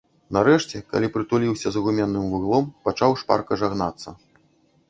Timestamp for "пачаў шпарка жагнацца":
2.89-4.09